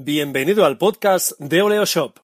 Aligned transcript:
Bienvenido 0.00 0.64
al 0.64 0.78
podcast 0.78 1.32
de 1.40 1.60
Oleo 1.60 1.84
Shop. 1.84 2.20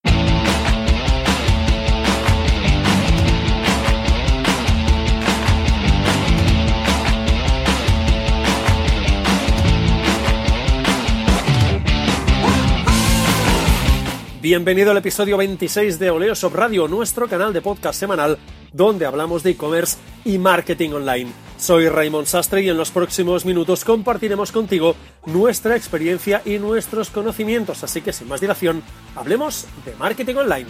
Bienvenido 14.41 14.93
al 14.93 14.99
episodio 14.99 15.37
26 15.37 15.99
de 15.99 16.11
Oleo 16.13 16.35
Shop 16.35 16.55
Radio, 16.55 16.87
nuestro 16.87 17.27
canal 17.27 17.53
de 17.53 17.61
podcast 17.61 17.99
semanal 17.99 18.39
donde 18.73 19.05
hablamos 19.05 19.43
de 19.43 19.51
e-commerce 19.51 19.99
y 20.25 20.39
marketing 20.39 20.91
online. 20.91 21.44
Soy 21.65 21.89
Raymond 21.89 22.27
Sastre 22.27 22.61
y 22.61 22.69
en 22.69 22.77
los 22.77 22.91
próximos 22.91 23.47
minutos 23.47 23.87
compartiremos 23.87 24.53
contigo 24.53 24.95
nuestra 25.25 25.77
experiencia 25.77 26.43
y 26.45 26.59
nuestros 26.59 27.09
conocimientos, 27.09 27.83
así 27.83 28.03
que 28.03 28.13
sin 28.13 28.29
más 28.29 28.43
dilación, 28.43 28.83
hablemos 29.17 29.67
de 29.87 29.95
marketing 29.95 30.35
online. 30.35 30.67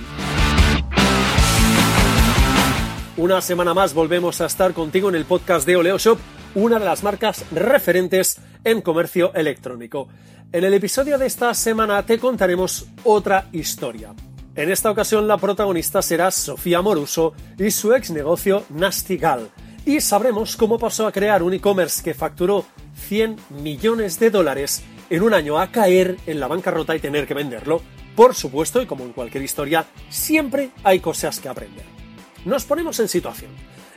Una 3.17 3.41
semana 3.41 3.75
más 3.75 3.93
volvemos 3.93 4.41
a 4.41 4.47
estar 4.47 4.73
contigo 4.73 5.09
en 5.09 5.17
el 5.17 5.25
podcast 5.25 5.67
de 5.67 5.75
Oleo 5.75 5.99
Shop, 5.99 6.21
una 6.55 6.79
de 6.79 6.85
las 6.85 7.03
marcas 7.03 7.45
referentes 7.51 8.41
en 8.63 8.81
comercio 8.81 9.35
electrónico. 9.35 10.07
En 10.53 10.63
el 10.63 10.75
episodio 10.75 11.19
de 11.19 11.27
esta 11.27 11.55
semana 11.55 12.07
te 12.07 12.21
contaremos 12.21 12.87
otra 13.03 13.49
historia. 13.51 14.15
En 14.55 14.71
esta 14.71 14.93
ocasión 14.93 15.27
la 15.27 15.39
protagonista 15.39 16.03
será 16.03 16.31
Sofía 16.31 16.83
Moruso 16.83 17.35
y 17.59 17.73
su 17.73 17.93
ex 17.95 18.13
negocio 18.13 18.63
Nastigal. 18.69 19.51
Y 19.87 20.01
sabremos 20.01 20.57
cómo 20.57 20.79
pasó 20.79 21.07
a 21.07 21.13
crear 21.13 21.43
un 21.43 21.53
e-commerce 21.53 22.03
que 22.03 22.15
facturó 22.15 22.65
100 23.07 23.37
millones 23.63 24.19
de 24.19 24.31
dólares 24.31 24.83
en 25.11 25.23
un 25.23 25.35
año 25.35 25.59
a 25.59 25.71
caer 25.71 26.17
en 26.27 26.41
la 26.41 26.49
bancarrota 26.49 26.97
y 26.97 27.01
tener 27.01 27.27
que 27.27 27.35
venderlo. 27.35 27.83
Por 28.17 28.35
supuesto, 28.35 28.81
y 28.81 28.87
como 28.87 29.05
en 29.05 29.13
cualquier 29.13 29.45
historia, 29.45 29.85
siempre 30.09 30.71
hay 30.85 31.01
cosas 31.01 31.39
que 31.39 31.51
aprender. 31.51 31.85
Nos 32.47 32.65
ponemos 32.65 32.99
en 33.01 33.09
situación. 33.09 33.51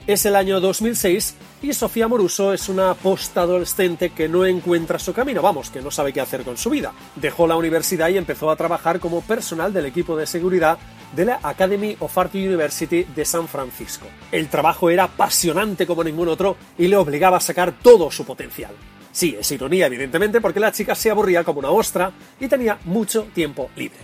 Es 0.08 0.26
el 0.26 0.36
año 0.36 0.60
2006 0.60 1.36
y 1.62 1.74
Sofía 1.74 2.08
Moruso 2.08 2.54
es 2.54 2.70
una 2.70 2.94
postadolescente 2.94 4.10
que 4.10 4.28
no 4.28 4.46
encuentra 4.46 5.00
su 5.00 5.14
camino, 5.14 5.42
vamos, 5.42 5.70
que 5.70 5.82
no 5.82 5.92
sabe 5.92 6.14
qué 6.14 6.22
hacer 6.22 6.44
con 6.44 6.58
su 6.58 6.70
vida. 6.70 6.94
Dejó 7.16 7.48
la 7.48 7.58
universidad 7.58 8.10
y 8.10 8.18
empezó 8.18 8.50
a 8.50 8.56
trabajar 8.56 9.00
como 9.00 9.22
personal 9.22 9.74
del 9.74 9.86
equipo 9.86 10.16
de 10.16 10.26
seguridad 10.26 10.78
de 11.14 11.26
la 11.26 11.40
Academy 11.44 11.96
of 12.00 12.18
Art 12.18 12.34
University 12.36 13.04
de 13.04 13.26
San 13.26 13.48
Francisco. 13.48 14.08
El 14.32 14.48
trabajo 14.48 14.90
era 14.90 15.06
apasionante 15.06 15.88
como 15.88 16.04
ningún 16.04 16.28
otro 16.28 16.58
y 16.78 16.88
le 16.88 16.98
obligaba 16.98 17.38
a 17.38 17.42
sacar 17.42 17.74
todo 17.82 18.12
su 18.12 18.26
potencial. 18.26 18.72
Sí, 19.12 19.36
es 19.40 19.52
ironía, 19.52 19.88
evidentemente, 19.88 20.42
porque 20.42 20.60
la 20.60 20.72
chica 20.72 20.94
se 20.94 21.10
aburría 21.10 21.44
como 21.44 21.60
una 21.60 21.72
ostra 21.72 22.12
y 22.40 22.48
tenía 22.48 22.78
mucho 22.86 23.28
tiempo 23.34 23.70
libre. 23.76 23.98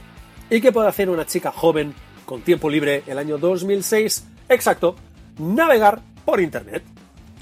¿Y 0.49 0.59
qué 0.59 0.71
puede 0.71 0.87
hacer 0.87 1.09
una 1.09 1.25
chica 1.25 1.51
joven 1.51 1.93
con 2.25 2.41
tiempo 2.41 2.69
libre 2.69 3.03
el 3.05 3.17
año 3.17 3.37
2006? 3.37 4.25
Exacto, 4.49 4.95
navegar 5.37 6.01
por 6.25 6.41
Internet. 6.41 6.83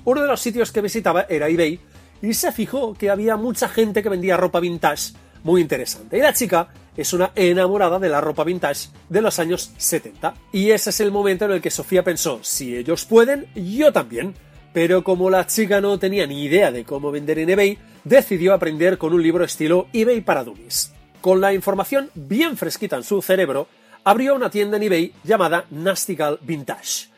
Uno 0.03 0.21
de 0.21 0.27
los 0.27 0.41
sitios 0.41 0.71
que 0.71 0.81
visitaba 0.81 1.25
era 1.29 1.47
eBay 1.47 1.79
y 2.21 2.33
se 2.33 2.51
fijó 2.51 2.93
que 2.93 3.09
había 3.09 3.37
mucha 3.37 3.69
gente 3.69 4.03
que 4.03 4.09
vendía 4.09 4.37
ropa 4.37 4.59
vintage 4.59 5.13
muy 5.43 5.61
interesante. 5.61 6.17
Y 6.17 6.21
la 6.21 6.33
chica 6.33 6.67
es 6.97 7.14
una 7.14 7.31
enamorada 7.36 8.00
de 8.00 8.09
la 8.09 8.22
ropa 8.22 8.44
vintage 8.44 8.89
de 9.09 9.22
los 9.22 9.39
años 9.39 9.72
70. 9.78 10.34
Y 10.52 10.72
ese 10.72 10.89
es 10.89 11.00
el 11.00 11.11
momento 11.11 11.45
en 11.45 11.52
el 11.52 11.61
que 11.61 11.72
Sofía 11.72 12.03
pensó, 12.03 12.39
si 12.44 12.75
ellos 12.75 13.06
pueden, 13.06 13.47
yo 13.56 13.92
también. 13.92 14.36
Pero 14.73 15.03
como 15.03 15.30
la 15.30 15.47
chica 15.47 15.81
no 15.81 16.00
tenía 16.00 16.25
ni 16.28 16.44
idea 16.44 16.72
de 16.72 16.86
cómo 16.86 17.12
vender 17.12 17.39
en 17.39 17.50
eBay, 17.50 17.78
decidió 18.03 18.53
aprender 18.53 18.97
con 18.97 19.14
un 19.14 19.22
libro 19.22 19.44
estilo 19.44 19.88
eBay 19.94 20.22
para 20.22 20.44
dummies. 20.44 20.94
Con 21.19 21.42
la 21.42 21.53
información 21.53 22.09
bien 22.16 22.58
fresquita 22.58 22.95
en 22.95 23.03
su 23.03 23.22
cerebro, 23.22 23.67
abrió 24.03 24.36
una 24.36 24.50
tienda 24.50 24.78
en 24.78 24.84
eBay 24.84 25.14
llamada 25.23 25.66
Nastigal 25.69 26.39
Vintage. 26.42 27.09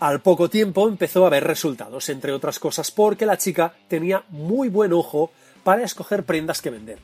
Al 0.00 0.20
poco 0.20 0.50
tiempo 0.50 0.88
empezó 0.88 1.24
a 1.26 1.30
ver 1.30 1.44
resultados, 1.44 2.08
entre 2.08 2.32
otras 2.32 2.58
cosas 2.58 2.90
porque 2.90 3.24
la 3.24 3.38
chica 3.38 3.74
tenía 3.86 4.24
muy 4.30 4.68
buen 4.68 4.92
ojo 4.92 5.30
para 5.62 5.84
escoger 5.84 6.24
prendas 6.24 6.60
que 6.60 6.70
vender. 6.70 6.98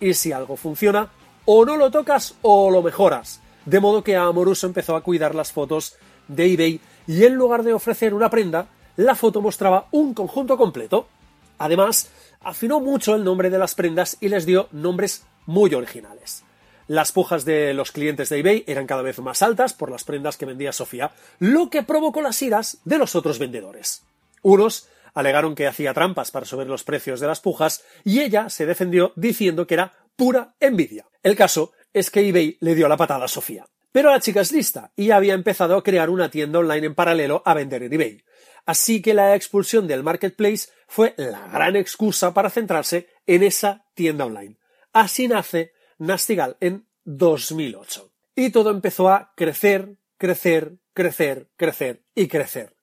Y 0.00 0.14
si 0.14 0.32
algo 0.32 0.56
funciona, 0.56 1.10
o 1.50 1.64
no 1.64 1.78
lo 1.78 1.90
tocas 1.90 2.34
o 2.42 2.70
lo 2.70 2.82
mejoras. 2.82 3.40
De 3.64 3.80
modo 3.80 4.04
que 4.04 4.16
Amoruso 4.16 4.66
empezó 4.66 4.94
a 4.94 5.02
cuidar 5.02 5.34
las 5.34 5.50
fotos 5.50 5.96
de 6.28 6.52
eBay 6.52 6.78
y 7.06 7.24
en 7.24 7.36
lugar 7.36 7.62
de 7.62 7.72
ofrecer 7.72 8.12
una 8.12 8.28
prenda, 8.28 8.66
la 8.96 9.14
foto 9.14 9.40
mostraba 9.40 9.88
un 9.90 10.12
conjunto 10.12 10.58
completo. 10.58 11.08
Además, 11.56 12.10
afinó 12.42 12.80
mucho 12.80 13.14
el 13.14 13.24
nombre 13.24 13.48
de 13.48 13.56
las 13.56 13.74
prendas 13.74 14.18
y 14.20 14.28
les 14.28 14.44
dio 14.44 14.68
nombres 14.72 15.24
muy 15.46 15.72
originales. 15.72 16.44
Las 16.86 17.12
pujas 17.12 17.46
de 17.46 17.72
los 17.72 17.92
clientes 17.92 18.28
de 18.28 18.40
eBay 18.40 18.64
eran 18.66 18.86
cada 18.86 19.00
vez 19.00 19.18
más 19.18 19.40
altas 19.40 19.72
por 19.72 19.90
las 19.90 20.04
prendas 20.04 20.36
que 20.36 20.44
vendía 20.44 20.74
Sofía, 20.74 21.12
lo 21.38 21.70
que 21.70 21.82
provocó 21.82 22.20
las 22.20 22.42
iras 22.42 22.76
de 22.84 22.98
los 22.98 23.16
otros 23.16 23.38
vendedores. 23.38 24.02
Unos 24.42 24.86
alegaron 25.14 25.54
que 25.54 25.66
hacía 25.66 25.94
trampas 25.94 26.30
para 26.30 26.44
subir 26.44 26.66
los 26.66 26.84
precios 26.84 27.20
de 27.20 27.26
las 27.26 27.40
pujas 27.40 27.84
y 28.04 28.20
ella 28.20 28.50
se 28.50 28.66
defendió 28.66 29.12
diciendo 29.16 29.66
que 29.66 29.74
era 29.74 29.94
pura 30.18 30.56
envidia. 30.58 31.06
El 31.22 31.36
caso 31.36 31.72
es 31.92 32.10
que 32.10 32.28
eBay 32.28 32.58
le 32.60 32.74
dio 32.74 32.88
la 32.88 32.96
patada 32.96 33.26
a 33.26 33.28
Sofía. 33.28 33.64
Pero 33.92 34.10
la 34.10 34.18
chica 34.18 34.40
es 34.40 34.50
lista 34.50 34.92
y 34.96 35.12
había 35.12 35.32
empezado 35.32 35.76
a 35.76 35.84
crear 35.84 36.10
una 36.10 36.28
tienda 36.28 36.58
online 36.58 36.88
en 36.88 36.94
paralelo 36.96 37.40
a 37.46 37.54
vender 37.54 37.84
en 37.84 37.92
eBay. 37.92 38.24
Así 38.66 39.00
que 39.00 39.14
la 39.14 39.36
expulsión 39.36 39.86
del 39.86 40.02
marketplace 40.02 40.70
fue 40.88 41.14
la 41.16 41.46
gran 41.46 41.76
excusa 41.76 42.34
para 42.34 42.50
centrarse 42.50 43.08
en 43.26 43.44
esa 43.44 43.86
tienda 43.94 44.26
online. 44.26 44.58
Así 44.92 45.28
nace 45.28 45.72
Nastigal 45.98 46.56
en 46.60 46.88
2008. 47.04 48.12
Y 48.34 48.50
todo 48.50 48.70
empezó 48.70 49.10
a 49.10 49.32
crecer, 49.36 49.98
crecer, 50.18 50.78
crecer, 50.94 51.48
crecer 51.56 52.02
y 52.16 52.26
crecer. 52.26 52.74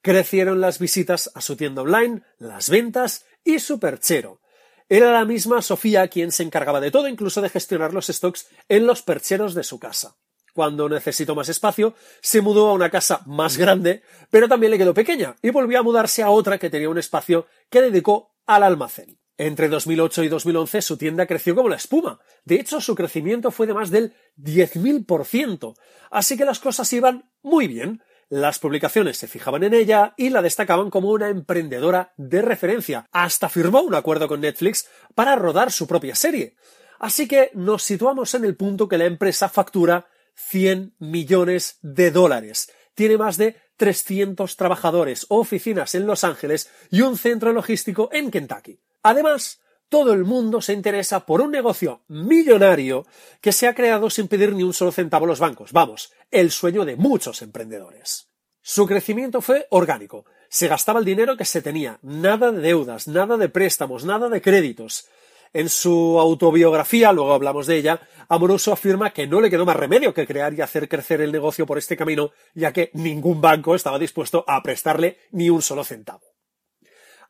Crecieron 0.00 0.62
las 0.62 0.78
visitas 0.78 1.30
a 1.34 1.42
su 1.42 1.54
tienda 1.54 1.82
online, 1.82 2.22
las 2.38 2.70
ventas 2.70 3.26
y 3.44 3.58
su 3.58 3.78
perchero. 3.78 4.40
Era 4.88 5.12
la 5.12 5.24
misma 5.24 5.60
Sofía 5.60 6.08
quien 6.08 6.32
se 6.32 6.42
encargaba 6.42 6.80
de 6.80 6.90
todo, 6.90 7.08
incluso 7.08 7.42
de 7.42 7.50
gestionar 7.50 7.92
los 7.92 8.06
stocks 8.06 8.48
en 8.68 8.86
los 8.86 9.02
percheros 9.02 9.54
de 9.54 9.64
su 9.64 9.78
casa. 9.78 10.16
Cuando 10.54 10.88
necesitó 10.88 11.34
más 11.34 11.48
espacio, 11.48 11.94
se 12.20 12.40
mudó 12.40 12.68
a 12.68 12.72
una 12.72 12.90
casa 12.90 13.22
más 13.26 13.58
grande, 13.58 14.02
pero 14.30 14.48
también 14.48 14.72
le 14.72 14.78
quedó 14.78 14.94
pequeña 14.94 15.36
y 15.42 15.50
volvió 15.50 15.78
a 15.78 15.82
mudarse 15.82 16.22
a 16.22 16.30
otra 16.30 16.58
que 16.58 16.70
tenía 16.70 16.88
un 16.88 16.98
espacio 16.98 17.46
que 17.70 17.82
dedicó 17.82 18.34
al 18.46 18.62
almacén. 18.62 19.18
Entre 19.36 19.68
2008 19.68 20.24
y 20.24 20.28
2011 20.28 20.82
su 20.82 20.96
tienda 20.96 21.26
creció 21.26 21.54
como 21.54 21.68
la 21.68 21.76
espuma. 21.76 22.18
De 22.44 22.56
hecho, 22.56 22.80
su 22.80 22.96
crecimiento 22.96 23.52
fue 23.52 23.68
de 23.68 23.74
más 23.74 23.90
del 23.90 24.14
10.000%. 24.36 25.76
Así 26.10 26.36
que 26.36 26.44
las 26.44 26.58
cosas 26.58 26.92
iban 26.92 27.30
muy 27.42 27.68
bien. 27.68 28.02
Las 28.30 28.58
publicaciones 28.58 29.16
se 29.16 29.26
fijaban 29.26 29.62
en 29.62 29.72
ella 29.72 30.12
y 30.18 30.28
la 30.28 30.42
destacaban 30.42 30.90
como 30.90 31.10
una 31.10 31.30
emprendedora 31.30 32.12
de 32.18 32.42
referencia. 32.42 33.06
Hasta 33.10 33.48
firmó 33.48 33.80
un 33.80 33.94
acuerdo 33.94 34.28
con 34.28 34.42
Netflix 34.42 34.86
para 35.14 35.34
rodar 35.34 35.72
su 35.72 35.86
propia 35.86 36.14
serie. 36.14 36.54
Así 36.98 37.26
que 37.26 37.50
nos 37.54 37.82
situamos 37.82 38.34
en 38.34 38.44
el 38.44 38.54
punto 38.54 38.86
que 38.86 38.98
la 38.98 39.06
empresa 39.06 39.48
factura 39.48 40.08
100 40.34 40.94
millones 40.98 41.78
de 41.80 42.10
dólares. 42.10 42.70
Tiene 42.94 43.16
más 43.16 43.38
de 43.38 43.56
300 43.76 44.56
trabajadores, 44.56 45.24
oficinas 45.28 45.94
en 45.94 46.06
Los 46.06 46.22
Ángeles 46.22 46.70
y 46.90 47.00
un 47.00 47.16
centro 47.16 47.52
logístico 47.52 48.10
en 48.12 48.30
Kentucky. 48.30 48.80
Además, 49.02 49.60
todo 49.88 50.12
el 50.12 50.24
mundo 50.24 50.60
se 50.60 50.72
interesa 50.72 51.24
por 51.26 51.40
un 51.40 51.50
negocio 51.50 52.02
millonario 52.08 53.06
que 53.40 53.52
se 53.52 53.66
ha 53.66 53.74
creado 53.74 54.10
sin 54.10 54.28
pedir 54.28 54.54
ni 54.54 54.62
un 54.62 54.74
solo 54.74 54.92
centavo 54.92 55.24
a 55.24 55.28
los 55.28 55.40
bancos. 55.40 55.72
Vamos, 55.72 56.12
el 56.30 56.50
sueño 56.50 56.84
de 56.84 56.96
muchos 56.96 57.42
emprendedores. 57.42 58.28
Su 58.62 58.86
crecimiento 58.86 59.40
fue 59.40 59.66
orgánico. 59.70 60.26
Se 60.50 60.68
gastaba 60.68 60.98
el 60.98 61.04
dinero 61.04 61.36
que 61.36 61.44
se 61.44 61.62
tenía. 61.62 61.98
Nada 62.02 62.52
de 62.52 62.60
deudas, 62.60 63.08
nada 63.08 63.36
de 63.36 63.48
préstamos, 63.48 64.04
nada 64.04 64.28
de 64.28 64.42
créditos. 64.42 65.06
En 65.54 65.70
su 65.70 66.20
autobiografía, 66.20 67.12
luego 67.12 67.32
hablamos 67.32 67.66
de 67.66 67.76
ella, 67.76 68.00
Amoroso 68.28 68.72
afirma 68.72 69.14
que 69.14 69.26
no 69.26 69.40
le 69.40 69.48
quedó 69.48 69.64
más 69.64 69.76
remedio 69.76 70.12
que 70.12 70.26
crear 70.26 70.52
y 70.52 70.60
hacer 70.60 70.86
crecer 70.86 71.22
el 71.22 71.32
negocio 71.32 71.64
por 71.64 71.78
este 71.78 71.96
camino, 71.96 72.30
ya 72.54 72.74
que 72.74 72.90
ningún 72.92 73.40
banco 73.40 73.74
estaba 73.74 73.98
dispuesto 73.98 74.44
a 74.46 74.62
prestarle 74.62 75.16
ni 75.32 75.48
un 75.48 75.62
solo 75.62 75.82
centavo. 75.82 76.27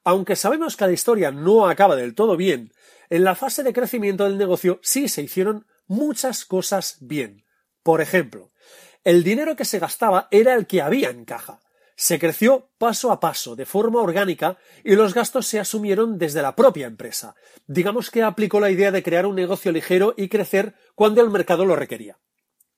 Aunque 0.08 0.36
sabemos 0.36 0.74
que 0.74 0.86
la 0.86 0.92
historia 0.92 1.30
no 1.30 1.68
acaba 1.68 1.94
del 1.94 2.14
todo 2.14 2.38
bien, 2.38 2.72
en 3.10 3.24
la 3.24 3.34
fase 3.34 3.62
de 3.62 3.74
crecimiento 3.74 4.24
del 4.24 4.38
negocio 4.38 4.80
sí 4.82 5.06
se 5.06 5.20
hicieron 5.20 5.66
muchas 5.86 6.46
cosas 6.46 6.96
bien. 7.02 7.44
Por 7.82 8.00
ejemplo, 8.00 8.50
el 9.04 9.22
dinero 9.22 9.54
que 9.54 9.66
se 9.66 9.78
gastaba 9.78 10.26
era 10.30 10.54
el 10.54 10.66
que 10.66 10.80
había 10.80 11.10
en 11.10 11.26
caja. 11.26 11.60
Se 11.94 12.18
creció 12.18 12.70
paso 12.78 13.12
a 13.12 13.20
paso, 13.20 13.54
de 13.54 13.66
forma 13.66 14.00
orgánica, 14.00 14.56
y 14.82 14.96
los 14.96 15.12
gastos 15.12 15.46
se 15.46 15.60
asumieron 15.60 16.16
desde 16.16 16.40
la 16.40 16.56
propia 16.56 16.86
empresa. 16.86 17.34
Digamos 17.66 18.10
que 18.10 18.22
aplicó 18.22 18.60
la 18.60 18.70
idea 18.70 18.90
de 18.90 19.02
crear 19.02 19.26
un 19.26 19.36
negocio 19.36 19.72
ligero 19.72 20.14
y 20.16 20.30
crecer 20.30 20.74
cuando 20.94 21.20
el 21.20 21.28
mercado 21.28 21.66
lo 21.66 21.76
requería. 21.76 22.18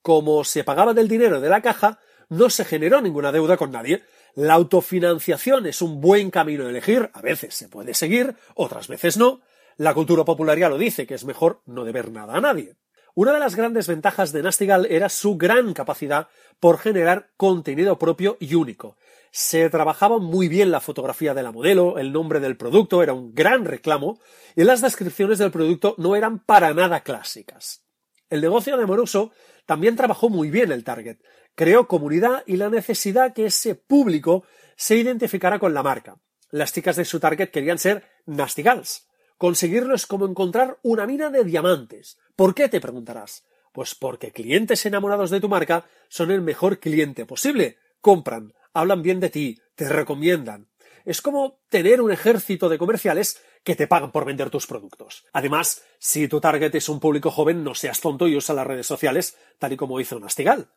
Como 0.03 0.43
se 0.43 0.65
pagaba 0.65 0.95
del 0.95 1.07
dinero 1.07 1.41
de 1.41 1.49
la 1.49 1.63
caja, 1.63 2.01
no 2.29 2.51
se 2.51 2.65
generó 2.65 3.01
ninguna 3.01 3.31
deuda 3.31 3.57
con 3.57 3.71
nadie, 3.71 4.03
la 4.35 4.55
autofinanciación 4.55 5.67
es 5.67 5.83
un 5.83 6.01
buen 6.01 6.31
camino 6.31 6.67
a 6.67 6.71
elegir, 6.71 7.11
a 7.13 7.21
veces 7.21 7.55
se 7.55 7.69
puede 7.69 7.95
seguir, 7.95 8.37
otras 8.55 8.89
veces 8.89 9.17
no. 9.17 9.41
La 9.77 9.95
cultura 9.95 10.25
popular 10.25 10.59
ya 10.59 10.69
lo 10.69 10.79
dice, 10.79 11.07
que 11.07 11.15
es 11.15 11.25
mejor 11.25 11.63
no 11.67 11.85
deber 11.85 12.11
nada 12.11 12.37
a 12.37 12.41
nadie. 12.41 12.77
Una 13.15 13.33
de 13.33 13.41
las 13.41 13.57
grandes 13.57 13.89
ventajas 13.89 14.33
de 14.33 14.43
Nastigal 14.43 14.87
era 14.89 15.09
su 15.09 15.37
gran 15.37 15.75
capacidad 15.75 16.29
por 16.61 16.79
generar 16.79 17.31
contenido 17.37 17.99
propio 17.99 18.37
y 18.41 18.55
único. 18.55 18.97
Se 19.33 19.69
trabajaba 19.69 20.19
muy 20.19 20.49
bien 20.49 20.71
la 20.71 20.81
fotografía 20.81 21.35
de 21.35 21.43
la 21.43 21.53
modelo, 21.53 21.99
el 21.99 22.13
nombre 22.13 22.41
del 22.41 22.57
producto 22.57 23.03
era 23.03 23.13
un 23.13 23.35
gran 23.35 23.65
reclamo 23.65 24.21
y 24.55 24.65
las 24.65 24.81
descripciones 24.81 25.39
del 25.39 25.51
producto 25.51 25.95
no 25.99 26.15
eran 26.15 26.39
para 26.39 26.73
nada 26.73 27.01
clásicas. 27.01 27.85
El 28.29 28.41
negocio 28.41 28.77
de 28.77 28.87
Moroso 28.87 29.33
también 29.67 29.97
trabajó 29.97 30.29
muy 30.29 30.51
bien 30.51 30.73
el 30.73 30.85
target, 30.85 31.19
creó 31.61 31.87
comunidad 31.87 32.43
y 32.47 32.57
la 32.57 32.71
necesidad 32.71 33.35
que 33.35 33.45
ese 33.45 33.75
público 33.75 34.45
se 34.77 34.97
identificara 34.97 35.59
con 35.59 35.75
la 35.75 35.83
marca. 35.83 36.17
Las 36.51 36.73
chicas 36.73 36.97
de 36.97 37.05
su 37.05 37.21
target 37.21 37.51
querían 37.51 37.77
ser 37.77 38.03
Nastigals. 38.25 39.09
Conseguirlo 39.37 39.95
es 39.95 40.07
como 40.07 40.25
encontrar 40.25 40.79
una 40.83 41.07
mina 41.07 41.29
de 41.29 41.45
diamantes. 41.45 42.17
¿Por 42.35 42.55
qué 42.55 42.71
te 42.71 42.81
preguntarás? 42.81 43.45
Pues 43.75 43.95
porque 43.95 44.33
clientes 44.33 44.87
enamorados 44.87 45.29
de 45.29 45.39
tu 45.39 45.51
marca 45.51 45.85
son 46.09 46.31
el 46.31 46.41
mejor 46.41 46.79
cliente 46.79 47.27
posible. 47.27 47.77
Compran, 48.01 48.55
hablan 48.73 49.03
bien 49.03 49.21
de 49.21 49.29
ti, 49.29 49.61
te 49.75 49.87
recomiendan. 49.87 50.71
Es 51.05 51.21
como 51.21 51.61
tener 51.69 52.01
un 52.01 52.11
ejército 52.11 52.71
de 52.71 52.79
comerciales 52.79 53.39
que 53.65 53.77
te 53.77 53.87
pagan 53.87 54.13
por 54.13 54.25
vender 54.25 54.49
tus 54.49 54.67
productos. 54.67 55.27
Además, 55.35 55.83
si 55.99 56.27
tu 56.27 56.41
target 56.41 56.75
es 56.75 56.89
un 56.89 57.01
público 57.01 57.31
joven, 57.31 57.63
no 57.63 57.75
seas 57.75 58.01
tonto 58.01 58.29
y 58.29 58.35
usa 58.35 58.55
las 58.55 58.67
redes 58.67 58.87
sociales, 58.87 59.37
tal 59.59 59.75
y 59.75 59.77
como 59.77 60.01
hizo 60.01 60.19
Nastigal. 60.19 60.71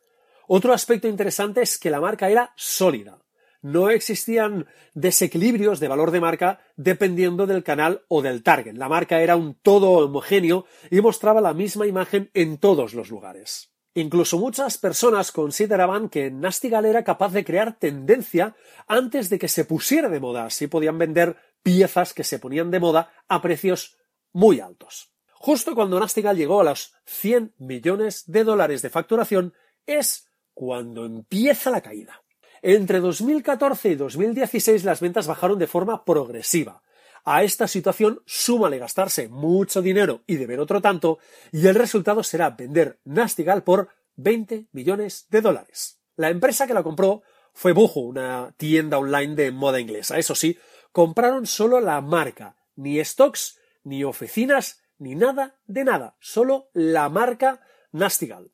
Otro 0.46 0.72
aspecto 0.72 1.08
interesante 1.08 1.62
es 1.62 1.78
que 1.78 1.90
la 1.90 2.00
marca 2.00 2.28
era 2.28 2.52
sólida. 2.56 3.18
No 3.62 3.88
existían 3.88 4.66
desequilibrios 4.92 5.80
de 5.80 5.88
valor 5.88 6.10
de 6.10 6.20
marca 6.20 6.60
dependiendo 6.76 7.46
del 7.46 7.64
canal 7.64 8.04
o 8.08 8.20
del 8.20 8.42
target. 8.42 8.76
La 8.76 8.90
marca 8.90 9.22
era 9.22 9.36
un 9.36 9.54
todo 9.54 9.92
homogéneo 9.92 10.66
y 10.90 11.00
mostraba 11.00 11.40
la 11.40 11.54
misma 11.54 11.86
imagen 11.86 12.30
en 12.34 12.58
todos 12.58 12.92
los 12.92 13.08
lugares. 13.08 13.70
Incluso 13.94 14.38
muchas 14.38 14.76
personas 14.76 15.32
consideraban 15.32 16.08
que 16.08 16.30
Nastigal 16.30 16.84
era 16.84 17.04
capaz 17.04 17.32
de 17.32 17.44
crear 17.44 17.78
tendencia 17.78 18.56
antes 18.88 19.30
de 19.30 19.38
que 19.38 19.48
se 19.48 19.64
pusiera 19.64 20.08
de 20.08 20.20
moda, 20.20 20.46
así 20.46 20.66
podían 20.66 20.98
vender 20.98 21.36
piezas 21.62 22.12
que 22.12 22.24
se 22.24 22.40
ponían 22.40 22.70
de 22.70 22.80
moda 22.80 23.12
a 23.28 23.40
precios 23.40 23.96
muy 24.32 24.60
altos. 24.60 25.12
Justo 25.32 25.74
cuando 25.74 26.00
Nastigal 26.00 26.36
llegó 26.36 26.60
a 26.60 26.64
los 26.64 26.92
100 27.06 27.54
millones 27.58 28.24
de 28.26 28.44
dólares 28.44 28.82
de 28.82 28.90
facturación 28.90 29.54
es 29.86 30.28
cuando 30.54 31.04
empieza 31.04 31.70
la 31.70 31.80
caída. 31.80 32.22
Entre 32.62 33.00
2014 33.00 33.90
y 33.90 33.94
2016 33.94 34.84
las 34.84 35.00
ventas 35.00 35.26
bajaron 35.26 35.58
de 35.58 35.66
forma 35.66 36.04
progresiva. 36.04 36.82
A 37.24 37.42
esta 37.42 37.68
situación 37.68 38.22
súmale 38.26 38.78
gastarse 38.78 39.28
mucho 39.28 39.82
dinero 39.82 40.22
y 40.26 40.36
deber 40.36 40.60
otro 40.60 40.80
tanto, 40.80 41.18
y 41.52 41.66
el 41.66 41.74
resultado 41.74 42.22
será 42.22 42.50
vender 42.50 43.00
Nastigal 43.04 43.62
por 43.62 43.88
20 44.16 44.66
millones 44.72 45.26
de 45.30 45.40
dólares. 45.40 45.98
La 46.16 46.30
empresa 46.30 46.66
que 46.66 46.74
la 46.74 46.82
compró 46.82 47.22
fue 47.52 47.72
Bujo, 47.72 48.00
una 48.00 48.54
tienda 48.56 48.98
online 48.98 49.34
de 49.34 49.50
moda 49.52 49.80
inglesa. 49.80 50.18
Eso 50.18 50.34
sí, 50.34 50.58
compraron 50.92 51.46
solo 51.46 51.80
la 51.80 52.00
marca, 52.00 52.56
ni 52.76 53.02
stocks, 53.04 53.58
ni 53.84 54.04
oficinas, 54.04 54.82
ni 54.98 55.14
nada 55.14 55.56
de 55.66 55.84
nada, 55.84 56.16
solo 56.20 56.68
la 56.72 57.08
marca 57.08 57.60
Nastigal. 57.92 58.53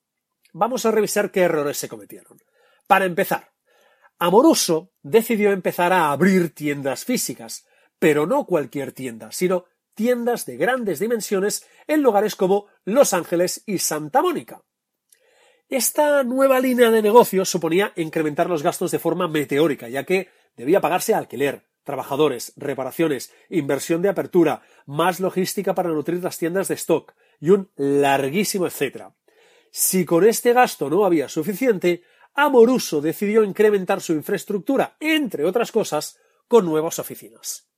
Vamos 0.52 0.87
a 0.87 0.91
revisar 0.91 1.31
qué 1.31 1.41
errores 1.43 1.79
se 1.79 1.88
cometieron. 1.88 2.38
Para 2.87 3.05
empezar, 3.05 3.52
Amoroso 4.19 4.93
decidió 5.02 5.50
empezar 5.50 5.93
a 5.93 6.11
abrir 6.11 6.55
tiendas 6.55 7.05
físicas, 7.05 7.67
pero 7.99 8.26
no 8.26 8.44
cualquier 8.44 8.93
tienda, 8.93 9.32
sino 9.32 9.64
tiendas 9.94 10.47
de 10.47 10.56
grandes 10.56 10.99
dimensiones 10.99 11.67
en 11.87 12.02
lugares 12.02 12.37
como 12.37 12.67
Los 12.85 13.12
Ángeles 13.12 13.62
y 13.67 13.79
Santa 13.79 14.23
Mónica. 14.23 14.62
Esta 15.69 16.25
nueva 16.25 16.58
línea 16.58 16.91
de 16.91 17.00
negocio 17.00 17.44
suponía 17.44 17.93
incrementar 17.96 18.50
los 18.50 18.62
gastos 18.62 18.91
de 18.91 18.99
forma 18.99 19.29
meteórica, 19.29 19.88
ya 19.88 20.05
que 20.05 20.29
debía 20.56 20.81
pagarse 20.81 21.14
alquiler, 21.14 21.64
trabajadores, 21.85 22.53
reparaciones, 22.56 23.32
inversión 23.49 24.03
de 24.03 24.08
apertura, 24.08 24.62
más 24.85 25.20
logística 25.20 25.75
para 25.75 25.91
nutrir 25.91 26.23
las 26.23 26.38
tiendas 26.38 26.69
de 26.69 26.75
stock 26.75 27.14
y 27.41 27.50
un 27.50 27.70
larguísimo 27.76 28.67
etcétera. 28.67 29.14
Si 29.70 30.05
con 30.05 30.26
este 30.26 30.52
gasto 30.52 30.90
no 30.90 31.05
había 31.05 31.28
suficiente, 31.28 32.02
Amoruso 32.34 33.00
decidió 33.00 33.44
incrementar 33.44 34.00
su 34.00 34.12
infraestructura, 34.12 34.96
entre 35.00 35.44
otras 35.44 35.72
cosas, 35.72 36.19
con 36.49 36.64
nuevas 36.64 36.99
oficinas. 36.99 37.69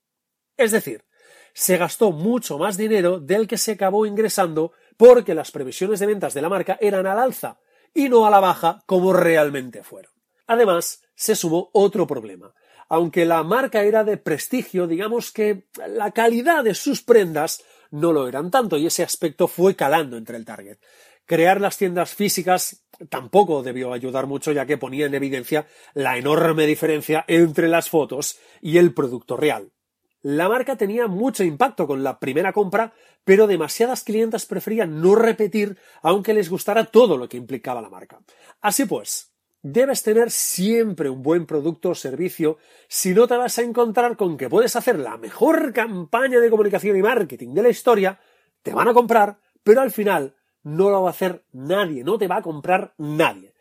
Es 0.56 0.71
decir, 0.71 1.05
se 1.53 1.77
gastó 1.77 2.12
mucho 2.12 2.59
más 2.59 2.77
dinero 2.77 3.21
del 3.21 3.47
que 3.47 3.59
se 3.59 3.73
acabó 3.73 4.06
ingresando 4.06 4.73
porque 4.97 5.35
las 5.35 5.50
previsiones 5.50 6.00
de 6.00 6.06
ventas 6.06 6.35
de 6.35 6.43
la 6.43 6.49
marca 6.49 6.79
eran 6.81 7.06
al 7.06 7.19
alza 7.19 7.59
y 7.93 8.09
no 8.09 8.27
a 8.27 8.31
la 8.31 8.41
baja 8.41 8.83
como 8.87 9.12
realmente 9.12 9.83
fueron. 9.83 10.12
Además, 10.47 11.03
se 11.15 11.37
sumó 11.37 11.71
otro 11.73 12.06
problema. 12.06 12.55
Aunque 12.89 13.25
la 13.25 13.43
marca 13.43 13.83
era 13.83 14.05
de 14.05 14.17
prestigio, 14.17 14.87
digamos 14.87 15.31
que 15.31 15.67
la 15.89 16.11
calidad 16.11 16.65
de 16.65 16.75
sus 16.75 17.03
prendas 17.03 17.62
no 17.91 18.12
lo 18.12 18.29
eran 18.29 18.50
tanto 18.50 18.77
y 18.77 18.87
ese 18.87 19.03
aspecto 19.03 19.49
fue 19.49 19.77
calando 19.77 20.17
entre 20.17 20.37
el 20.37 20.44
target. 20.44 20.79
Crear 21.27 21.61
las 21.61 21.79
tiendas 21.79 22.15
físicas 22.15 22.85
tampoco 23.09 23.63
debió 23.63 23.93
ayudar 23.93 24.27
mucho 24.27 24.53
ya 24.53 24.67
que 24.67 24.79
ponía 24.79 25.07
en 25.07 25.15
evidencia 25.15 25.67
la 25.95 26.19
enorme 26.19 26.67
diferencia 26.67 27.25
entre 27.29 27.69
las 27.69 27.89
fotos 27.89 28.39
y 28.61 28.79
el 28.79 28.93
producto 28.93 29.37
real. 29.37 29.73
La 30.23 30.49
marca 30.49 30.77
tenía 30.77 31.09
mucho 31.09 31.43
impacto 31.43 31.87
con 31.87 32.05
la 32.05 32.21
primera 32.21 32.53
compra, 32.53 32.93
pero 33.25 33.49
demasiadas 33.49 34.05
clientas 34.05 34.47
preferían 34.47 35.01
no 35.01 35.17
repetir 35.17 35.79
aunque 36.01 36.33
les 36.33 36.49
gustara 36.49 36.85
todo 36.85 37.17
lo 37.17 37.29
que 37.29 37.37
implicaba 37.37 37.83
la 37.83 37.91
marca. 37.91 38.21
Así 38.61 38.85
pues, 38.85 39.33
debes 39.63 40.03
tener 40.03 40.31
siempre 40.31 41.09
un 41.09 41.23
buen 41.23 41.47
producto 41.47 41.91
o 41.91 41.95
servicio 41.95 42.59
si 42.89 43.15
no 43.15 43.27
te 43.27 43.37
vas 43.37 43.59
a 43.59 43.63
encontrar 43.63 44.17
con 44.17 44.37
que 44.37 44.49
puedes 44.49 44.77
hacer 44.77 44.99
la 44.99 45.17
mejor 45.17 45.73
campaña 45.73 46.39
de 46.39 46.51
comunicación 46.51 46.97
y 46.97 47.03
marketing 47.03 47.55
de 47.55 47.63
la 47.63 47.69
historia, 47.69 48.21
te 48.63 48.73
van 48.73 48.89
a 48.89 48.95
comprar, 48.95 49.39
pero 49.65 49.81
al 49.81 49.91
final 49.91 50.37
no 50.62 50.91
lo 50.91 51.03
va 51.03 51.09
a 51.09 51.12
hacer 51.12 51.44
nadie, 51.53 52.05
no 52.05 52.19
te 52.19 52.29
va 52.29 52.37
a 52.37 52.43
comprar 52.43 52.94
nadie. 52.99 53.55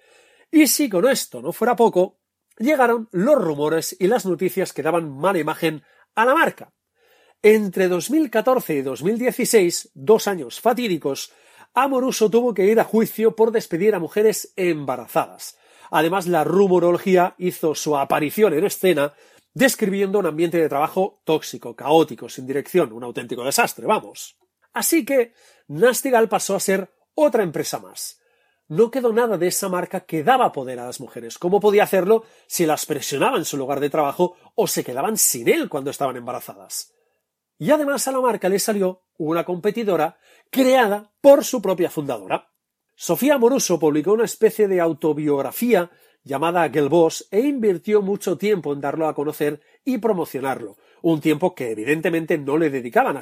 Y 0.51 0.68
si 0.68 0.89
con 0.89 1.07
esto 1.07 1.42
no 1.42 1.53
fuera 1.53 1.75
poco, 1.75 2.19
llegaron 2.57 3.07
los 3.12 3.36
rumores 3.36 3.95
y 4.00 4.07
las 4.07 4.25
noticias 4.25 4.74
que 4.74 4.83
daban 4.83 5.09
mala 5.09 5.39
imagen 5.39 5.83
a 6.15 6.25
la 6.25 6.33
marca. 6.33 6.74
Entre 7.42 7.88
2014 7.88 8.75
y 8.75 8.81
2016, 8.81 9.92
dos 9.94 10.27
años 10.27 10.59
fatídicos, 10.59 11.31
Amoruso 11.74 12.30
tuvo 12.30 12.53
que 12.53 12.65
ir 12.65 12.80
a 12.80 12.83
juicio 12.83 13.36
por 13.36 13.51
despedir 13.51 13.95
a 13.95 14.00
mujeres 14.00 14.54
embarazadas. 14.57 15.57
Además, 15.90 16.28
la 16.28 16.44
rumorología 16.44 17.33
hizo 17.37 17.73
su 17.76 17.97
aparición 17.97 18.54
en 18.54 18.66
escena 18.66 19.14
describiendo 19.54 20.19
un 20.19 20.26
ambiente 20.26 20.57
de 20.57 20.69
trabajo 20.69 21.21
tóxico, 21.23 21.76
caótico, 21.76 22.30
sin 22.30 22.45
dirección, 22.45 22.94
un 22.94 23.04
auténtico 23.04 23.44
desastre, 23.44 23.85
vamos. 23.85 24.37
Así 24.73 25.04
que 25.04 25.33
Nastigal 25.71 26.28
pasó 26.28 26.54
a 26.54 26.59
ser 26.59 26.92
otra 27.16 27.44
empresa 27.44 27.80
más. 27.80 28.19
No 28.68 28.92
quedó 28.92 29.13
nada 29.13 29.37
de 29.37 29.47
esa 29.47 29.69
marca 29.69 30.01
que 30.01 30.21
daba 30.21 30.51
poder 30.51 30.80
a 30.80 30.85
las 30.85 30.99
mujeres. 30.99 31.37
¿Cómo 31.37 31.61
podía 31.61 31.83
hacerlo 31.83 32.25
si 32.45 32.66
las 32.66 32.85
presionaba 32.85 33.37
en 33.37 33.45
su 33.45 33.56
lugar 33.56 33.80
de 33.80 33.90
trabajo 33.90 34.35
o 34.56 34.68
se 34.68 34.83
quedaban 34.83 35.18
sin 35.18 35.47
él 35.47 35.69
cuando 35.69 35.90
estaban 35.90 36.18
embarazadas? 36.18 36.94
Y 37.57 37.71
además 37.71 38.06
a 38.06 38.11
la 38.11 38.19
marca 38.19 38.49
le 38.49 38.59
salió 38.59 39.04
una 39.18 39.45
competidora 39.45 40.18
creada 40.49 41.13
por 41.21 41.45
su 41.45 41.61
propia 41.61 41.90
fundadora. 41.90 42.51
Sofía 42.94 43.37
Moruso 43.37 43.80
publicó 43.80 44.11
una 44.11 44.25
especie 44.25 44.68
de 44.68 44.81
autobiografía 44.81 45.90
llamada 46.25 46.69
Gelbos 46.69 47.30
e 47.31 47.40
invirtió 47.40 48.01
mucho 48.01 48.37
tiempo 48.37 48.73
en 48.73 48.81
darlo 48.81 49.07
a 49.07 49.16
conocer 49.16 49.61
y 49.85 49.99
promocionarlo, 49.99 50.75
un 51.01 51.21
tiempo 51.21 51.56
que 51.56 51.71
evidentemente 51.71 52.37
no 52.37 52.57
le 52.57 52.69
dedicaba 52.69 53.11
a 53.11 53.13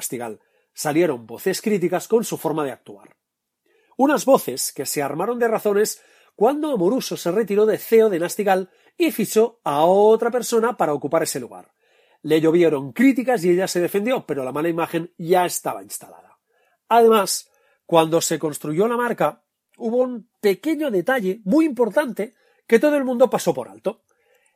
salieron 0.72 1.26
voces 1.26 1.60
críticas 1.60 2.08
con 2.08 2.24
su 2.24 2.36
forma 2.36 2.64
de 2.64 2.72
actuar. 2.72 3.16
Unas 3.96 4.24
voces 4.24 4.72
que 4.72 4.86
se 4.86 5.02
armaron 5.02 5.38
de 5.38 5.48
razones 5.48 6.02
cuando 6.34 6.72
Amoruso 6.72 7.16
se 7.16 7.30
retiró 7.30 7.66
de 7.66 7.78
CEO 7.78 8.08
de 8.08 8.18
Nastigal 8.18 8.70
y 8.96 9.12
fichó 9.12 9.60
a 9.64 9.84
otra 9.84 10.30
persona 10.30 10.76
para 10.76 10.94
ocupar 10.94 11.22
ese 11.22 11.40
lugar. 11.40 11.72
Le 12.22 12.40
llovieron 12.40 12.92
críticas 12.92 13.44
y 13.44 13.50
ella 13.50 13.68
se 13.68 13.80
defendió, 13.80 14.26
pero 14.26 14.44
la 14.44 14.52
mala 14.52 14.68
imagen 14.68 15.12
ya 15.18 15.44
estaba 15.44 15.82
instalada. 15.82 16.38
Además, 16.88 17.50
cuando 17.86 18.20
se 18.20 18.38
construyó 18.38 18.88
la 18.88 18.96
marca, 18.96 19.44
hubo 19.76 19.98
un 19.98 20.30
pequeño 20.40 20.90
detalle 20.90 21.40
muy 21.44 21.64
importante 21.64 22.34
que 22.66 22.78
todo 22.78 22.96
el 22.96 23.04
mundo 23.04 23.28
pasó 23.30 23.52
por 23.52 23.68
alto. 23.68 24.04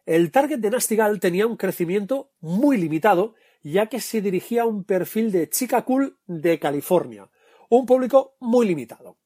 El 0.06 0.30
target 0.30 0.58
de 0.58 0.70
Nastigal 0.70 1.18
tenía 1.20 1.46
un 1.46 1.56
crecimiento 1.56 2.32
muy 2.40 2.76
limitado 2.76 3.34
ya 3.64 3.86
que 3.86 4.00
se 4.00 4.20
dirigía 4.20 4.62
a 4.62 4.66
un 4.66 4.84
perfil 4.84 5.32
de 5.32 5.48
chica 5.48 5.82
cool 5.82 6.18
de 6.26 6.58
California, 6.58 7.28
un 7.70 7.86
público 7.86 8.36
muy 8.38 8.66
limitado. 8.66 9.16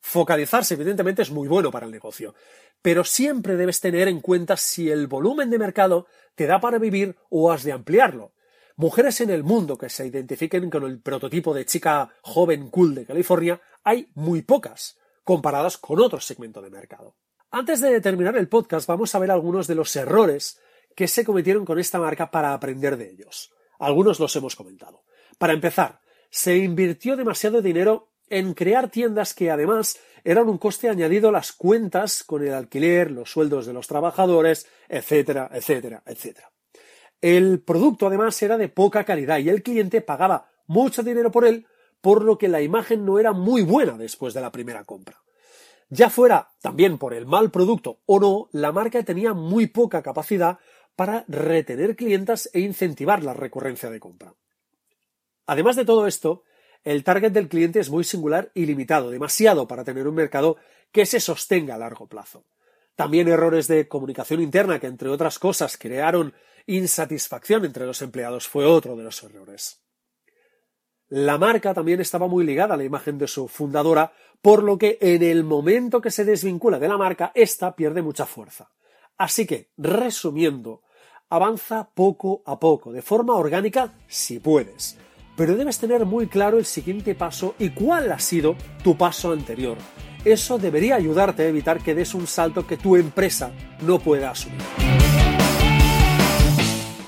Focalizarse, 0.00 0.74
evidentemente, 0.74 1.22
es 1.22 1.30
muy 1.30 1.48
bueno 1.48 1.70
para 1.70 1.86
el 1.86 1.92
negocio, 1.92 2.34
pero 2.80 3.04
siempre 3.04 3.56
debes 3.56 3.80
tener 3.80 4.08
en 4.08 4.20
cuenta 4.20 4.56
si 4.56 4.88
el 4.88 5.08
volumen 5.08 5.50
de 5.50 5.58
mercado 5.58 6.06
te 6.36 6.46
da 6.46 6.60
para 6.60 6.78
vivir 6.78 7.16
o 7.28 7.52
has 7.52 7.64
de 7.64 7.72
ampliarlo. 7.72 8.32
mujeres 8.76 9.20
en 9.20 9.30
el 9.30 9.44
mundo 9.44 9.76
que 9.76 9.90
se 9.90 10.06
identifiquen 10.06 10.70
con 10.70 10.84
el 10.84 11.00
prototipo 11.00 11.52
de 11.52 11.66
chica 11.66 12.10
joven 12.22 12.70
cool 12.70 12.94
de 12.94 13.04
California 13.04 13.60
hay 13.84 14.10
muy 14.14 14.42
pocas, 14.42 14.98
comparadas 15.24 15.76
con 15.76 16.00
otro 16.00 16.20
segmento 16.20 16.62
de 16.62 16.70
mercado. 16.70 17.16
Antes 17.50 17.80
de 17.80 18.00
terminar 18.00 18.36
el 18.36 18.48
podcast 18.48 18.88
vamos 18.88 19.14
a 19.14 19.18
ver 19.18 19.30
algunos 19.30 19.66
de 19.66 19.74
los 19.74 19.94
errores 19.94 20.58
que 20.96 21.06
se 21.06 21.24
cometieron 21.24 21.64
con 21.64 21.78
esta 21.78 21.98
marca 21.98 22.30
para 22.30 22.54
aprender 22.54 22.96
de 22.96 23.10
ellos. 23.10 23.52
Algunos 23.82 24.20
los 24.20 24.36
hemos 24.36 24.54
comentado. 24.54 25.02
Para 25.38 25.54
empezar, 25.54 26.00
se 26.30 26.56
invirtió 26.56 27.16
demasiado 27.16 27.60
dinero 27.60 28.12
en 28.28 28.54
crear 28.54 28.88
tiendas 28.88 29.34
que 29.34 29.50
además 29.50 29.98
eran 30.22 30.48
un 30.48 30.58
coste 30.58 30.88
añadido 30.88 31.30
a 31.30 31.32
las 31.32 31.50
cuentas 31.50 32.22
con 32.22 32.46
el 32.46 32.54
alquiler, 32.54 33.10
los 33.10 33.32
sueldos 33.32 33.66
de 33.66 33.72
los 33.72 33.88
trabajadores, 33.88 34.68
etcétera, 34.88 35.50
etcétera, 35.52 36.04
etcétera. 36.06 36.52
El 37.20 37.60
producto 37.60 38.06
además 38.06 38.40
era 38.40 38.56
de 38.56 38.68
poca 38.68 39.02
calidad 39.02 39.38
y 39.38 39.48
el 39.48 39.64
cliente 39.64 40.00
pagaba 40.00 40.52
mucho 40.68 41.02
dinero 41.02 41.32
por 41.32 41.44
él, 41.44 41.66
por 42.00 42.22
lo 42.22 42.38
que 42.38 42.46
la 42.46 42.62
imagen 42.62 43.04
no 43.04 43.18
era 43.18 43.32
muy 43.32 43.62
buena 43.62 43.98
después 43.98 44.32
de 44.32 44.42
la 44.42 44.52
primera 44.52 44.84
compra. 44.84 45.20
Ya 45.88 46.08
fuera 46.08 46.52
también 46.60 46.98
por 46.98 47.14
el 47.14 47.26
mal 47.26 47.50
producto 47.50 47.98
o 48.06 48.20
no, 48.20 48.48
la 48.52 48.70
marca 48.70 49.02
tenía 49.02 49.34
muy 49.34 49.66
poca 49.66 50.02
capacidad 50.02 50.60
para 50.96 51.24
retener 51.28 51.96
clientas 51.96 52.50
e 52.52 52.60
incentivar 52.60 53.22
la 53.22 53.34
recurrencia 53.34 53.90
de 53.90 54.00
compra. 54.00 54.34
Además 55.46 55.76
de 55.76 55.84
todo 55.84 56.06
esto, 56.06 56.44
el 56.84 57.04
target 57.04 57.32
del 57.32 57.48
cliente 57.48 57.80
es 57.80 57.90
muy 57.90 58.04
singular 58.04 58.50
y 58.54 58.66
limitado, 58.66 59.10
demasiado 59.10 59.68
para 59.68 59.84
tener 59.84 60.06
un 60.08 60.14
mercado 60.14 60.56
que 60.90 61.06
se 61.06 61.20
sostenga 61.20 61.74
a 61.74 61.78
largo 61.78 62.06
plazo. 62.06 62.44
También 62.94 63.28
errores 63.28 63.68
de 63.68 63.88
comunicación 63.88 64.40
interna 64.40 64.78
que, 64.78 64.86
entre 64.86 65.08
otras 65.08 65.38
cosas, 65.38 65.76
crearon 65.78 66.34
insatisfacción 66.66 67.64
entre 67.64 67.86
los 67.86 68.02
empleados 68.02 68.46
fue 68.48 68.66
otro 68.66 68.96
de 68.96 69.04
los 69.04 69.22
errores. 69.22 69.80
La 71.08 71.38
marca 71.38 71.74
también 71.74 72.00
estaba 72.00 72.26
muy 72.26 72.44
ligada 72.44 72.74
a 72.74 72.76
la 72.76 72.84
imagen 72.84 73.18
de 73.18 73.28
su 73.28 73.48
fundadora, 73.48 74.12
por 74.40 74.62
lo 74.62 74.78
que 74.78 74.98
en 75.00 75.22
el 75.22 75.44
momento 75.44 76.00
que 76.00 76.10
se 76.10 76.24
desvincula 76.24 76.78
de 76.78 76.88
la 76.88 76.96
marca, 76.96 77.32
ésta 77.34 77.76
pierde 77.76 78.02
mucha 78.02 78.26
fuerza. 78.26 78.70
Así 79.22 79.46
que, 79.46 79.70
resumiendo, 79.78 80.82
avanza 81.30 81.90
poco 81.94 82.42
a 82.44 82.58
poco, 82.58 82.92
de 82.92 83.02
forma 83.02 83.34
orgánica 83.34 83.94
si 84.08 84.40
puedes 84.40 84.98
pero 85.36 85.56
debes 85.56 85.78
tener 85.78 86.04
muy 86.04 86.26
claro 86.26 86.58
el 86.58 86.64
siguiente 86.64 87.14
paso 87.14 87.54
y 87.58 87.70
cuál 87.70 88.12
ha 88.12 88.18
sido 88.18 88.54
tu 88.84 88.96
paso 88.96 89.32
anterior. 89.32 89.78
Eso 90.24 90.58
debería 90.58 90.96
ayudarte 90.96 91.42
a 91.42 91.48
evitar 91.48 91.82
que 91.82 91.94
des 91.94 92.14
un 92.14 92.26
salto 92.26 92.66
que 92.66 92.76
tu 92.76 92.96
empresa 92.96 93.50
no 93.80 93.98
pueda 93.98 94.30
asumir. 94.30 94.60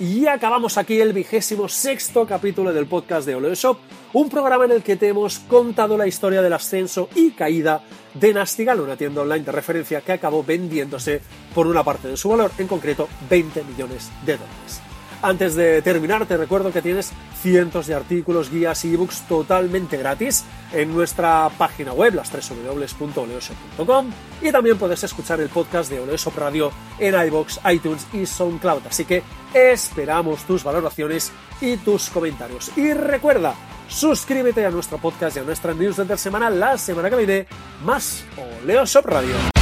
Y 0.01 0.27
acabamos 0.27 0.77
aquí 0.77 1.01
el 1.01 1.13
vigésimo 1.13 1.69
sexto 1.69 2.27
capítulo 2.27 2.73
del 2.73 2.87
podcast 2.87 3.27
de 3.27 3.37
Oleoshop, 3.37 3.79
un 4.13 4.29
programa 4.29 4.65
en 4.65 4.73
el 4.73 4.83
que 4.83 4.97
te 4.97 5.09
hemos 5.09 5.39
contado 5.39 5.97
la 5.97 6.07
historia 6.07 6.43
del 6.43 6.53
ascenso 6.53 7.09
y 7.15 7.31
caída 7.31 7.83
de 8.15 8.33
Nastigal, 8.33 8.81
una 8.81 8.97
tienda 8.97 9.23
online 9.23 9.45
de 9.45 9.53
referencia 9.53 10.01
que 10.01 10.13
acabó 10.13 10.43
vendiéndose 10.43 11.21
por 11.55 11.67
una 11.67 11.83
parte 11.83 12.09
de 12.09 12.17
su 12.17 12.29
valor, 12.29 12.51
en 12.59 12.67
concreto 12.67 13.09
20 13.29 13.65
millones 13.65 14.11
de 14.25 14.37
dólares. 14.37 14.81
Antes 15.25 15.55
de 15.55 15.81
terminar, 15.81 16.27
te 16.27 16.37
recuerdo 16.37 16.71
que 16.71 16.83
tienes 16.83 17.11
cientos 17.41 17.87
de 17.87 17.95
artículos, 17.95 18.51
guías 18.51 18.85
y 18.85 18.93
ebooks 18.93 19.23
totalmente 19.27 19.97
gratis 19.97 20.45
en 20.71 20.93
nuestra 20.93 21.51
página 21.57 21.95
web, 21.95 22.15
las 22.15 22.31
www.oleoshop.com 22.31 24.11
y 24.43 24.53
también 24.53 24.77
puedes 24.77 25.03
escuchar 25.03 25.41
el 25.41 25.49
podcast 25.49 25.91
de 25.91 26.01
Oleoshop 26.01 26.37
Radio 26.37 26.71
en 26.99 27.15
iBox, 27.29 27.59
iTunes 27.73 28.07
y 28.13 28.27
SoundCloud. 28.27 28.87
Así 28.87 29.07
que 29.07 29.23
esperamos 29.55 30.45
tus 30.45 30.63
valoraciones 30.63 31.33
y 31.59 31.79
tus 31.79 32.11
comentarios. 32.11 32.71
Y 32.77 32.93
recuerda, 32.93 33.55
suscríbete 33.89 34.65
a 34.65 34.71
nuestro 34.71 34.99
podcast 34.99 35.37
y 35.37 35.41
a 35.41 35.43
nuestra 35.43 35.75
newsletter 35.75 36.19
semanal 36.19 36.59
la 36.59 36.79
semana 36.79 37.11
que 37.11 37.17
viene, 37.17 37.47
más 37.85 38.25
Oleoshop 38.63 39.07
Radio. 39.07 39.54